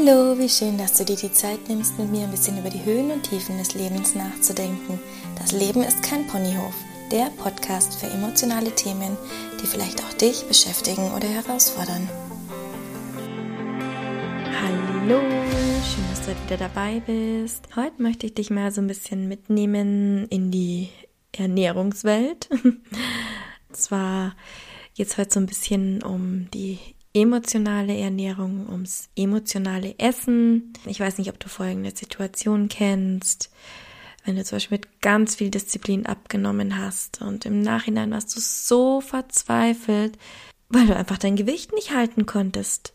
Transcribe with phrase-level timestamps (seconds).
[0.00, 2.84] Hallo, wie schön, dass du dir die Zeit nimmst, mit mir ein bisschen über die
[2.84, 5.00] Höhen und Tiefen des Lebens nachzudenken.
[5.36, 6.74] Das Leben ist kein Ponyhof,
[7.10, 9.16] der Podcast für emotionale Themen,
[9.60, 12.08] die vielleicht auch dich beschäftigen oder herausfordern.
[14.62, 17.66] Hallo, schön, dass du wieder dabei bist.
[17.74, 20.90] Heute möchte ich dich mal so ein bisschen mitnehmen in die
[21.32, 22.48] Ernährungswelt.
[22.52, 24.36] Und zwar
[24.94, 26.78] geht es heute so ein bisschen um die
[27.20, 30.72] emotionale Ernährung, ums emotionale Essen.
[30.86, 33.50] Ich weiß nicht, ob du folgende Situation kennst.
[34.24, 38.40] Wenn du zum Beispiel mit ganz viel Disziplin abgenommen hast und im Nachhinein warst du
[38.40, 40.18] so verzweifelt,
[40.68, 42.92] weil du einfach dein Gewicht nicht halten konntest.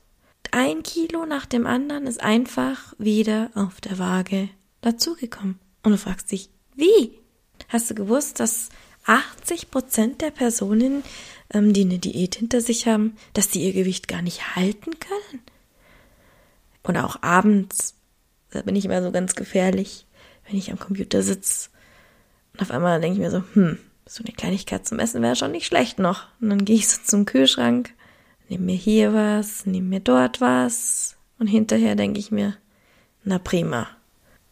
[0.51, 4.49] Ein Kilo nach dem anderen ist einfach wieder auf der Waage
[4.81, 5.59] dazugekommen.
[5.81, 7.17] Und du fragst dich, wie?
[7.69, 8.69] Hast du gewusst, dass
[9.05, 11.03] 80 Prozent der Personen,
[11.53, 15.41] ähm, die eine Diät hinter sich haben, dass die ihr Gewicht gar nicht halten können.
[16.83, 17.95] Oder auch abends,
[18.51, 20.05] da bin ich immer so ganz gefährlich,
[20.47, 21.69] wenn ich am Computer sitze.
[22.53, 25.51] Und auf einmal denke ich mir so, hm, so eine Kleinigkeit zum Essen wäre schon
[25.51, 26.27] nicht schlecht noch.
[26.41, 27.91] Und dann gehe ich so zum Kühlschrank,
[28.49, 31.15] nehme mir hier was, nehme mir dort was.
[31.39, 32.57] Und hinterher denke ich mir,
[33.23, 33.87] na prima.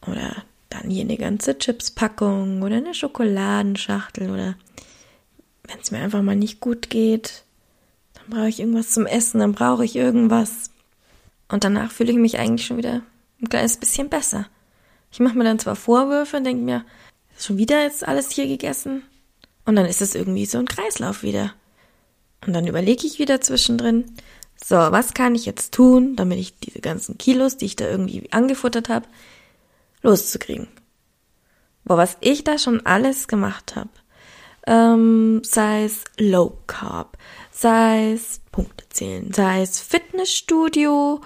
[0.07, 4.55] Oder dann hier eine ganze Chipspackung oder eine Schokoladenschachtel oder
[5.67, 7.43] wenn es mir einfach mal nicht gut geht,
[8.13, 10.71] dann brauche ich irgendwas zum Essen, dann brauche ich irgendwas.
[11.49, 13.01] Und danach fühle ich mich eigentlich schon wieder
[13.41, 14.47] ein kleines bisschen besser.
[15.11, 16.85] Ich mache mir dann zwar Vorwürfe und denke mir,
[17.37, 19.03] ist schon wieder jetzt alles hier gegessen?
[19.65, 21.53] Und dann ist es irgendwie so ein Kreislauf wieder.
[22.45, 24.05] Und dann überlege ich wieder zwischendrin,
[24.63, 28.31] so, was kann ich jetzt tun, damit ich diese ganzen Kilos, die ich da irgendwie
[28.31, 29.07] angefuttert habe,
[30.01, 30.67] loszukriegen.
[31.83, 33.89] Boah, was ich da schon alles gemacht habe.
[34.67, 37.17] Ähm, sei es Low Carb,
[37.51, 41.21] sei es Punkte zählen, sei es Fitnessstudio,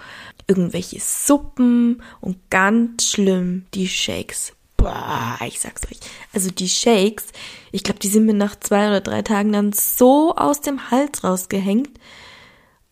[0.47, 4.53] irgendwelche Suppen und ganz schlimm die Shakes.
[4.77, 5.99] Boah, ich sag's euch.
[6.33, 7.25] Also die Shakes,
[7.71, 11.23] ich glaube, die sind mir nach zwei oder drei Tagen dann so aus dem Hals
[11.23, 11.89] rausgehängt.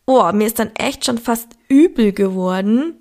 [0.05, 2.99] Boah, mir ist dann echt schon fast übel geworden.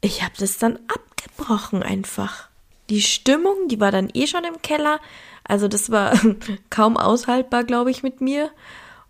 [0.00, 1.09] Ich habe das dann ab
[1.40, 2.48] abgebrochen einfach.
[2.88, 5.00] Die Stimmung, die war dann eh schon im Keller.
[5.44, 6.12] Also das war
[6.70, 8.50] kaum aushaltbar, glaube ich, mit mir.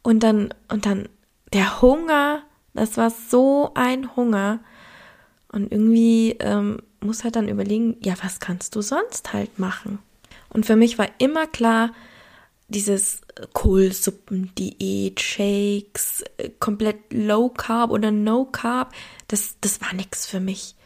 [0.02, 1.08] Und dann, und dann
[1.52, 2.42] der Hunger,
[2.74, 4.60] das war so ein Hunger.
[5.52, 9.98] Und irgendwie ähm, muss halt dann überlegen, ja, was kannst du sonst halt machen?
[10.50, 11.90] Und für mich war immer klar,
[12.68, 18.92] dieses Kohlsuppen-Diät, Shakes, äh, komplett Low Carb oder No Carb,
[19.26, 20.76] das, das war nichts für mich.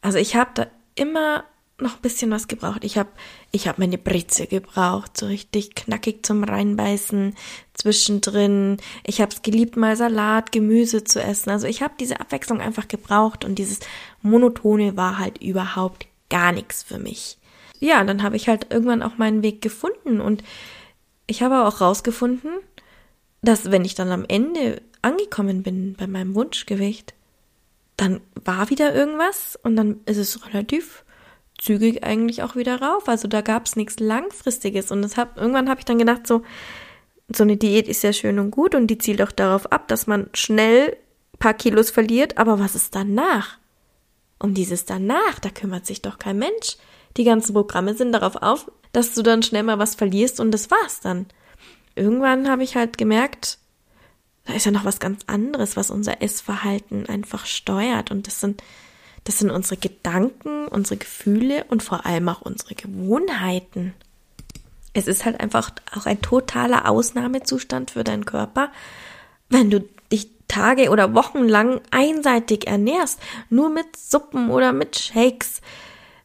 [0.00, 1.44] Also ich habe da immer
[1.78, 2.84] noch ein bisschen was gebraucht.
[2.84, 3.10] Ich habe
[3.50, 7.34] ich hab meine Britze gebraucht, so richtig knackig zum Reinbeißen
[7.74, 8.76] zwischendrin.
[9.04, 11.50] Ich habe es geliebt, mal Salat, Gemüse zu essen.
[11.50, 13.80] Also ich habe diese Abwechslung einfach gebraucht und dieses
[14.22, 17.38] Monotone war halt überhaupt gar nichts für mich.
[17.80, 20.44] Ja, dann habe ich halt irgendwann auch meinen Weg gefunden und
[21.26, 22.50] ich habe auch rausgefunden,
[23.42, 27.14] dass wenn ich dann am Ende angekommen bin bei meinem Wunschgewicht,
[27.96, 31.04] dann war wieder irgendwas und dann ist es relativ
[31.58, 33.08] zügig eigentlich auch wieder rauf.
[33.08, 34.90] Also da gab es nichts Langfristiges.
[34.90, 36.42] Und das hab, irgendwann habe ich dann gedacht, so,
[37.32, 40.06] so eine Diät ist ja schön und gut und die zielt auch darauf ab, dass
[40.06, 40.96] man schnell
[41.38, 43.58] paar Kilos verliert, aber was ist danach?
[44.38, 46.76] Um dieses danach, da kümmert sich doch kein Mensch.
[47.16, 50.70] Die ganzen Programme sind darauf auf, dass du dann schnell mal was verlierst und das
[50.70, 51.26] war's dann.
[51.96, 53.58] Irgendwann habe ich halt gemerkt,
[54.44, 58.10] da ist ja noch was ganz anderes, was unser Essverhalten einfach steuert.
[58.10, 58.62] Und das sind,
[59.24, 63.94] das sind unsere Gedanken, unsere Gefühle und vor allem auch unsere Gewohnheiten.
[64.92, 68.70] Es ist halt einfach auch ein totaler Ausnahmezustand für deinen Körper,
[69.48, 69.80] wenn du
[70.12, 73.18] dich Tage oder Wochen lang einseitig ernährst,
[73.48, 75.62] nur mit Suppen oder mit Shakes.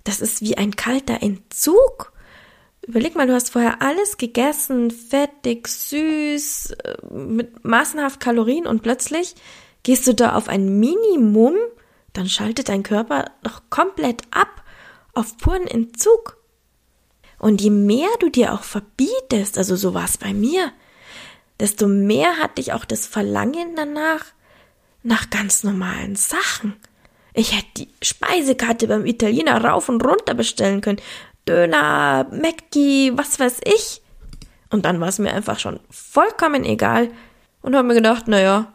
[0.04, 2.12] Das ist wie ein kalter Entzug.
[2.90, 9.36] Überleg mal, du hast vorher alles gegessen, fettig, süß, äh, mit massenhaft Kalorien und plötzlich
[9.84, 11.54] gehst du da auf ein Minimum,
[12.14, 14.64] dann schaltet dein Körper doch komplett ab
[15.14, 16.38] auf puren Entzug.
[17.38, 20.72] Und je mehr du dir auch verbietest, also so war es bei mir,
[21.60, 24.26] desto mehr hatte ich auch das Verlangen danach
[25.04, 26.76] nach ganz normalen Sachen.
[27.36, 31.00] Ich hätte die Speisekarte beim Italiener rauf und runter bestellen können.
[31.50, 34.04] Döner, Mackie, was weiß ich.
[34.70, 37.10] Und dann war es mir einfach schon vollkommen egal
[37.64, 38.72] und habe mir gedacht, naja,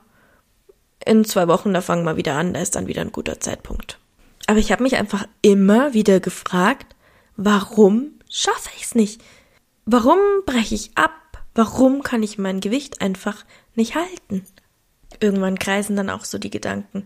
[1.06, 4.00] in zwei Wochen, da fangen wir wieder an, da ist dann wieder ein guter Zeitpunkt.
[4.48, 6.96] Aber ich habe mich einfach immer wieder gefragt,
[7.36, 9.22] warum schaffe ich es nicht?
[9.86, 11.12] Warum breche ich ab?
[11.54, 13.44] Warum kann ich mein Gewicht einfach
[13.76, 14.44] nicht halten?
[15.20, 17.04] Irgendwann kreisen dann auch so die Gedanken,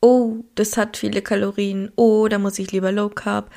[0.00, 3.50] oh, das hat viele Kalorien, oh, da muss ich lieber Low Carb,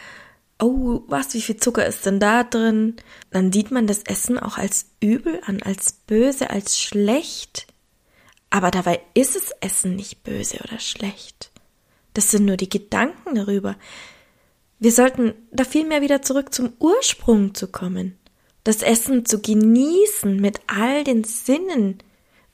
[0.60, 2.96] oh, was, wie viel Zucker ist denn da drin?
[3.32, 7.68] Dann sieht man das Essen auch als übel an, als böse, als schlecht.
[8.50, 11.52] Aber dabei ist es Essen nicht böse oder schlecht.
[12.14, 13.76] Das sind nur die Gedanken darüber.
[14.80, 18.18] Wir sollten da viel mehr wieder zurück zum Ursprung zu kommen.
[18.64, 22.00] Das Essen zu genießen mit all den Sinnen,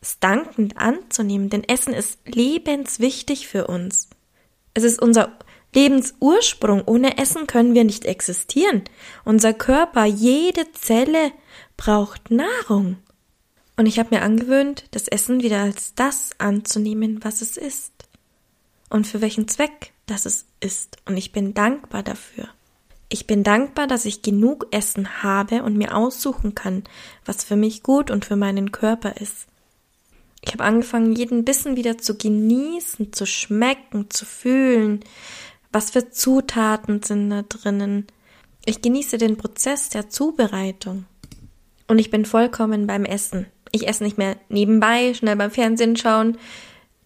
[0.01, 4.09] es dankend anzunehmen, denn Essen ist lebenswichtig für uns.
[4.73, 5.37] Es ist unser
[5.73, 6.83] Lebensursprung.
[6.85, 8.83] Ohne Essen können wir nicht existieren.
[9.25, 11.31] Unser Körper, jede Zelle
[11.77, 12.97] braucht Nahrung.
[13.77, 17.93] Und ich habe mir angewöhnt, das Essen wieder als das anzunehmen, was es ist.
[18.89, 20.97] Und für welchen Zweck das es ist.
[21.05, 22.49] Und ich bin dankbar dafür.
[23.07, 26.83] Ich bin dankbar, dass ich genug Essen habe und mir aussuchen kann,
[27.25, 29.47] was für mich gut und für meinen Körper ist.
[30.41, 35.01] Ich habe angefangen, jeden Bissen wieder zu genießen, zu schmecken, zu fühlen,
[35.71, 38.07] was für Zutaten sind da drinnen.
[38.65, 41.05] Ich genieße den Prozess der Zubereitung.
[41.87, 43.47] Und ich bin vollkommen beim Essen.
[43.71, 46.37] Ich esse nicht mehr nebenbei, schnell beim Fernsehen schauen,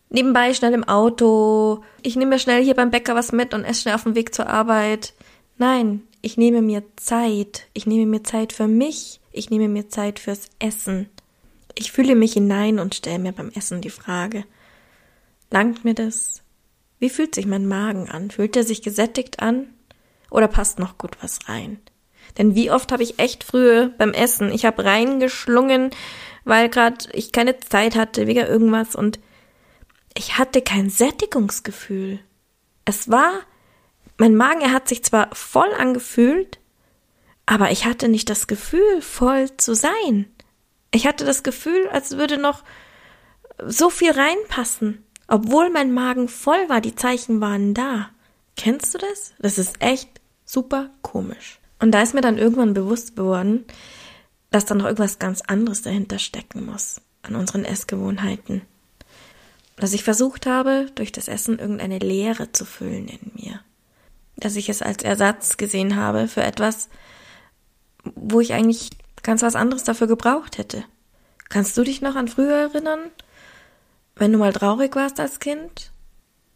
[0.09, 1.83] nebenbei schnell im Auto.
[2.01, 4.33] Ich nehme mir schnell hier beim Bäcker was mit und esse schnell auf dem Weg
[4.33, 5.13] zur Arbeit.
[5.57, 7.67] Nein, ich nehme mir Zeit.
[7.73, 9.19] Ich nehme mir Zeit für mich.
[9.31, 11.09] Ich nehme mir Zeit fürs Essen.
[11.75, 14.45] Ich fühle mich hinein und stelle mir beim Essen die Frage,
[15.49, 16.42] langt mir das?
[17.03, 18.31] Wie fühlt sich mein Magen an?
[18.31, 19.67] Fühlt er sich gesättigt an?
[20.31, 21.81] Oder passt noch gut was rein?
[22.37, 25.89] Denn wie oft habe ich echt früher beim Essen, ich habe reingeschlungen,
[26.45, 29.19] weil gerade ich keine Zeit hatte wegen irgendwas und
[30.17, 32.21] ich hatte kein Sättigungsgefühl.
[32.85, 33.33] Es war,
[34.17, 36.61] mein Magen, er hat sich zwar voll angefühlt,
[37.45, 40.31] aber ich hatte nicht das Gefühl, voll zu sein.
[40.91, 42.63] Ich hatte das Gefühl, als würde noch
[43.67, 45.03] so viel reinpassen,
[45.33, 48.11] obwohl mein Magen voll war, die Zeichen waren da.
[48.55, 49.33] Kennst du das?
[49.39, 50.07] Das ist echt
[50.45, 51.59] super komisch.
[51.79, 53.65] Und da ist mir dann irgendwann bewusst geworden,
[54.51, 58.61] dass da noch irgendwas ganz anderes dahinter stecken muss an unseren Essgewohnheiten.
[59.77, 63.59] Dass ich versucht habe, durch das Essen irgendeine Leere zu füllen in mir.
[64.37, 66.89] Dass ich es als Ersatz gesehen habe für etwas,
[68.03, 68.91] wo ich eigentlich
[69.23, 70.83] ganz was anderes dafür gebraucht hätte.
[71.49, 73.09] Kannst du dich noch an früher erinnern?
[74.15, 75.91] Wenn du mal traurig warst als Kind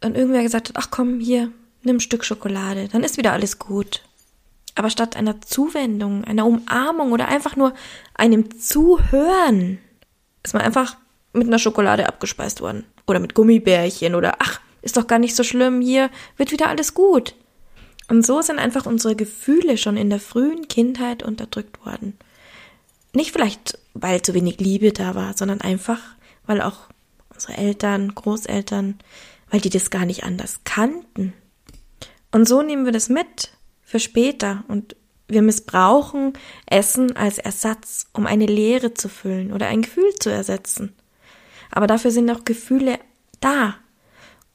[0.02, 1.50] und irgendwer gesagt hat, ach komm, hier,
[1.82, 4.02] nimm ein Stück Schokolade, dann ist wieder alles gut.
[4.74, 7.74] Aber statt einer Zuwendung, einer Umarmung oder einfach nur
[8.14, 9.78] einem Zuhören,
[10.44, 10.96] ist man einfach
[11.32, 12.84] mit einer Schokolade abgespeist worden.
[13.06, 16.94] Oder mit Gummibärchen oder ach, ist doch gar nicht so schlimm, hier wird wieder alles
[16.94, 17.34] gut.
[18.08, 22.16] Und so sind einfach unsere Gefühle schon in der frühen Kindheit unterdrückt worden.
[23.12, 26.00] Nicht vielleicht, weil zu wenig Liebe da war, sondern einfach,
[26.46, 26.88] weil auch
[27.48, 28.98] unsere Eltern, Großeltern,
[29.50, 31.32] weil die das gar nicht anders kannten.
[32.30, 33.52] Und so nehmen wir das mit
[33.82, 34.96] für später und
[35.28, 36.32] wir missbrauchen
[36.66, 40.94] Essen als Ersatz, um eine Leere zu füllen oder ein Gefühl zu ersetzen.
[41.70, 42.98] Aber dafür sind auch Gefühle
[43.40, 43.76] da,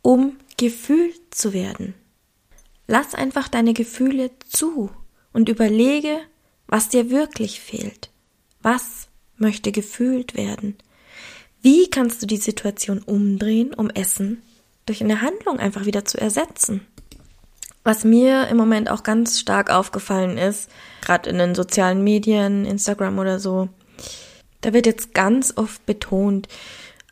[0.02, 1.94] um gefühlt zu werden.
[2.88, 4.92] Lass einfach deine Gefühle zu
[5.32, 6.20] und überlege,
[6.68, 8.10] was dir wirklich fehlt.
[8.62, 9.08] Was
[9.38, 10.76] möchte gefühlt werden?
[11.64, 14.42] Wie kannst du die Situation umdrehen, um Essen
[14.86, 16.86] durch eine Handlung einfach wieder zu ersetzen?
[17.86, 23.18] Was mir im Moment auch ganz stark aufgefallen ist, gerade in den sozialen Medien, Instagram
[23.18, 23.70] oder so,
[24.60, 26.50] da wird jetzt ganz oft betont,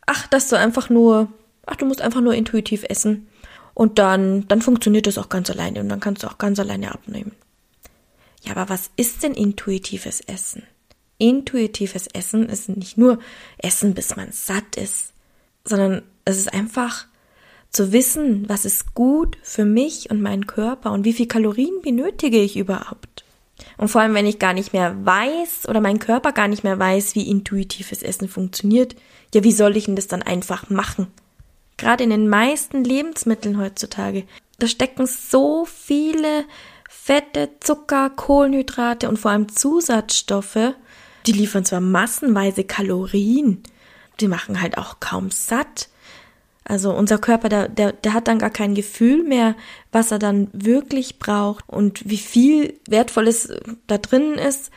[0.04, 1.32] ach, dass du einfach nur,
[1.64, 3.28] ach, du musst einfach nur intuitiv essen
[3.72, 6.92] und dann, dann funktioniert das auch ganz alleine und dann kannst du auch ganz alleine
[6.92, 7.32] abnehmen.
[8.42, 10.64] Ja, aber was ist denn intuitives Essen?
[11.22, 13.18] Intuitives Essen ist nicht nur
[13.58, 15.12] Essen, bis man satt ist,
[15.64, 17.06] sondern es ist einfach
[17.70, 22.42] zu wissen, was ist gut für mich und meinen Körper und wie viel Kalorien benötige
[22.42, 23.24] ich überhaupt.
[23.78, 26.78] Und vor allem, wenn ich gar nicht mehr weiß oder mein Körper gar nicht mehr
[26.78, 28.96] weiß, wie intuitives Essen funktioniert,
[29.32, 31.06] ja, wie soll ich denn das dann einfach machen?
[31.76, 34.24] Gerade in den meisten Lebensmitteln heutzutage,
[34.58, 36.44] da stecken so viele
[36.90, 40.74] Fette, Zucker, Kohlenhydrate und vor allem Zusatzstoffe,
[41.26, 43.62] die liefern zwar massenweise Kalorien,
[44.20, 45.88] die machen halt auch kaum satt.
[46.64, 49.56] Also unser Körper, der, der, der hat dann gar kein Gefühl mehr,
[49.90, 53.52] was er dann wirklich braucht und wie viel Wertvolles
[53.86, 54.70] da drin ist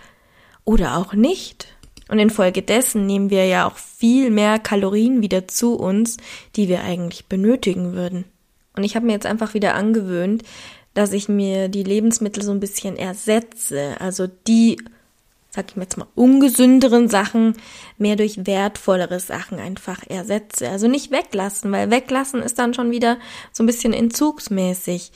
[0.63, 1.67] oder auch nicht.
[2.07, 6.17] Und infolgedessen nehmen wir ja auch viel mehr Kalorien wieder zu uns,
[6.55, 8.25] die wir eigentlich benötigen würden.
[8.75, 10.43] Und ich habe mir jetzt einfach wieder angewöhnt,
[10.93, 14.77] dass ich mir die Lebensmittel so ein bisschen ersetze, also die
[15.55, 17.55] sag ich mir jetzt mal, ungesünderen Sachen
[17.97, 20.69] mehr durch wertvollere Sachen einfach ersetze.
[20.69, 23.17] Also nicht weglassen, weil weglassen ist dann schon wieder
[23.51, 25.11] so ein bisschen entzugsmäßig.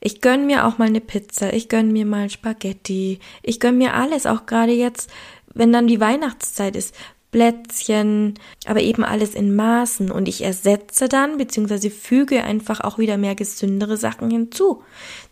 [0.00, 3.94] Ich gönn mir auch mal eine Pizza, ich gönn mir mal Spaghetti, ich gönn mir
[3.94, 5.10] alles, auch gerade jetzt,
[5.54, 6.94] wenn dann die Weihnachtszeit ist.
[7.32, 8.34] Plätzchen,
[8.66, 13.34] aber eben alles in Maßen und ich ersetze dann beziehungsweise füge einfach auch wieder mehr
[13.34, 14.82] gesündere Sachen hinzu.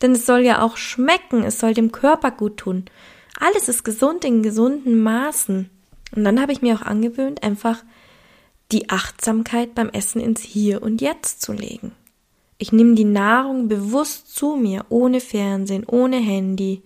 [0.02, 2.84] Denn es soll ja auch schmecken, es soll dem Körper gut tun.
[3.38, 5.70] Alles ist gesund in gesunden Maßen.
[6.14, 7.82] Und dann habe ich mir auch angewöhnt, einfach
[8.72, 11.92] die Achtsamkeit beim Essen ins Hier und Jetzt zu legen.
[12.58, 16.82] Ich nehme die Nahrung bewusst zu mir, ohne Fernsehen, ohne Handy.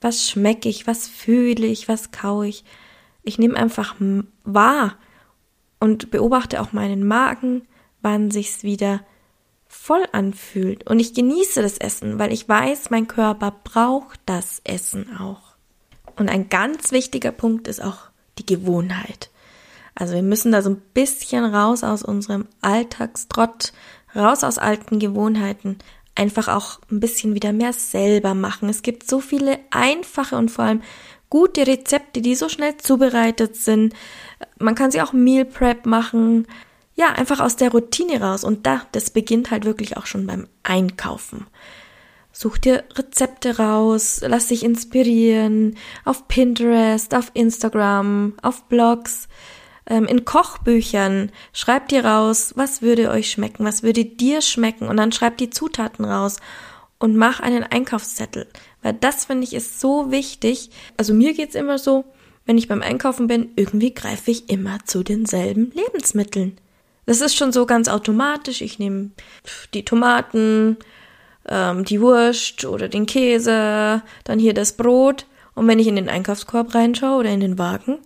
[0.00, 2.64] Was schmecke ich, was fühle ich, was kaue ich.
[3.22, 3.96] Ich nehme einfach
[4.44, 4.96] wahr
[5.78, 7.66] und beobachte auch meinen Magen,
[8.02, 9.00] wann sich's wieder
[9.66, 10.88] voll anfühlt.
[10.88, 15.49] Und ich genieße das Essen, weil ich weiß, mein Körper braucht das Essen auch.
[16.20, 19.30] Und ein ganz wichtiger Punkt ist auch die Gewohnheit.
[19.94, 23.72] Also wir müssen da so ein bisschen raus aus unserem Alltagstrott,
[24.14, 25.78] raus aus alten Gewohnheiten,
[26.14, 28.68] einfach auch ein bisschen wieder mehr selber machen.
[28.68, 30.82] Es gibt so viele einfache und vor allem
[31.30, 33.94] gute Rezepte, die so schnell zubereitet sind.
[34.58, 36.46] Man kann sie auch Meal Prep machen.
[36.96, 38.44] Ja, einfach aus der Routine raus.
[38.44, 41.46] Und da, das beginnt halt wirklich auch schon beim Einkaufen.
[42.32, 49.28] Such dir Rezepte raus, lass dich inspirieren auf Pinterest, auf Instagram, auf Blogs,
[49.86, 51.32] ähm, in Kochbüchern.
[51.52, 55.50] Schreib dir raus, was würde euch schmecken, was würde dir schmecken und dann schreib die
[55.50, 56.36] Zutaten raus
[56.98, 58.46] und mach einen Einkaufszettel.
[58.82, 60.70] Weil das finde ich ist so wichtig.
[60.96, 62.04] Also mir geht's immer so,
[62.46, 66.58] wenn ich beim Einkaufen bin, irgendwie greife ich immer zu denselben Lebensmitteln.
[67.06, 68.60] Das ist schon so ganz automatisch.
[68.60, 69.10] Ich nehme
[69.74, 70.76] die Tomaten,
[71.48, 75.26] ähm, die Wurst oder den Käse, dann hier das Brot.
[75.54, 77.98] Und wenn ich in den Einkaufskorb reinschaue oder in den Wagen,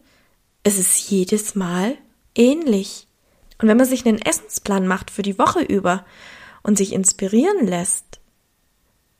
[0.62, 1.96] es ist jedes Mal
[2.34, 3.06] ähnlich.
[3.60, 6.04] Und wenn man sich einen Essensplan macht für die Woche über
[6.62, 8.20] und sich inspirieren lässt,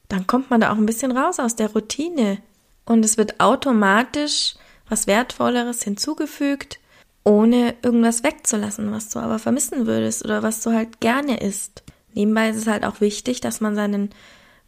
[0.09, 2.38] dann kommt man da auch ein bisschen raus aus der Routine.
[2.85, 4.54] Und es wird automatisch
[4.88, 6.78] was Wertvolleres hinzugefügt,
[7.25, 11.83] ohne irgendwas wegzulassen, was du aber vermissen würdest oder was du halt gerne isst.
[12.14, 14.11] Nebenbei ist es halt auch wichtig, dass man seinen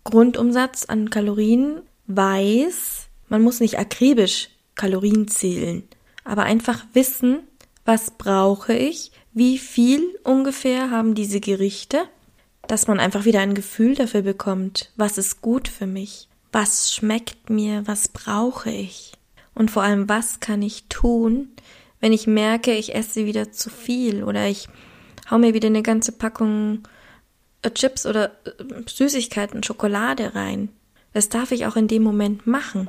[0.05, 3.09] Grundumsatz an Kalorien weiß.
[3.29, 5.83] Man muss nicht akribisch Kalorien zählen,
[6.25, 7.41] aber einfach wissen,
[7.85, 12.05] was brauche ich, wie viel ungefähr haben diese Gerichte,
[12.67, 17.49] dass man einfach wieder ein Gefühl dafür bekommt, was ist gut für mich, was schmeckt
[17.49, 19.13] mir, was brauche ich?
[19.55, 21.49] Und vor allem, was kann ich tun,
[22.01, 24.69] wenn ich merke, ich esse wieder zu viel oder ich
[25.31, 26.83] hau mir wieder eine ganze Packung
[27.75, 30.69] Chips oder äh, Süßigkeiten, Schokolade rein.
[31.13, 32.89] Das darf ich auch in dem Moment machen.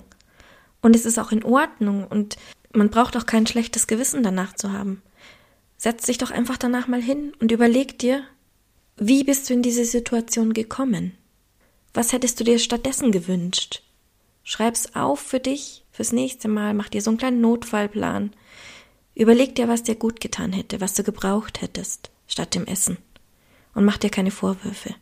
[0.81, 2.37] Und es ist auch in Ordnung und
[2.73, 5.01] man braucht auch kein schlechtes Gewissen danach zu haben.
[5.77, 8.23] Setz dich doch einfach danach mal hin und überleg dir,
[8.97, 11.15] wie bist du in diese Situation gekommen?
[11.93, 13.81] Was hättest du dir stattdessen gewünscht?
[14.43, 18.33] Schreib's auf für dich, fürs nächste Mal, mach dir so einen kleinen Notfallplan.
[19.13, 22.97] Überleg dir, was dir gut getan hätte, was du gebraucht hättest, statt dem Essen
[23.77, 24.95] und mach dir keine Vorwürfe.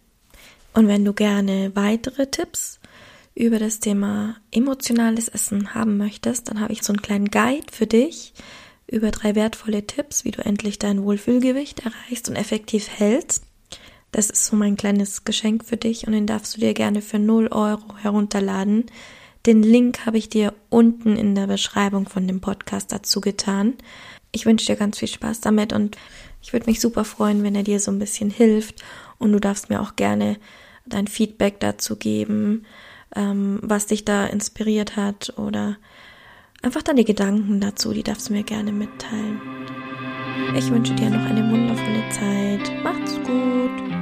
[0.74, 2.82] Und wenn du gerne weitere Tipps
[3.34, 7.88] über das Thema emotionales Essen haben möchtest, dann habe ich so einen kleinen Guide für
[7.88, 8.34] dich
[8.86, 13.46] über drei wertvolle Tipps, wie du endlich dein Wohlfühlgewicht erreichst und effektiv hältst.
[14.12, 17.18] Das ist so mein kleines Geschenk für dich und den darfst du dir gerne für
[17.18, 18.88] 0 Euro herunterladen.
[19.46, 23.76] Den Link habe ich dir unten in der Beschreibung von dem Podcast dazu getan.
[24.34, 25.98] Ich wünsche dir ganz viel Spaß damit und
[26.46, 28.84] ich würde mich super freuen, wenn er dir so ein bisschen hilft
[29.18, 30.38] und du darfst mir auch gerne
[30.86, 32.68] dein Feedback dazu geben,
[33.16, 35.78] ähm, was dich da inspiriert hat oder
[36.62, 39.42] einfach deine Gedanken dazu, die darfst du mir gerne mitteilen.
[40.56, 42.84] Ich wünsche dir noch eine wundervolle Zeit.
[42.84, 43.95] Macht's gut.